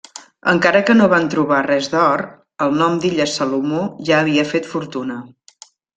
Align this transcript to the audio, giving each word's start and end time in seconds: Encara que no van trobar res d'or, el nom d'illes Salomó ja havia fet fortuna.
Encara 0.51 0.79
que 0.85 0.93
no 1.01 1.09
van 1.11 1.27
trobar 1.33 1.59
res 1.67 1.91
d'or, 1.91 2.23
el 2.67 2.73
nom 2.79 2.97
d'illes 3.05 3.35
Salomó 3.41 3.85
ja 4.09 4.17
havia 4.21 4.47
fet 4.55 4.71
fortuna. 4.75 5.21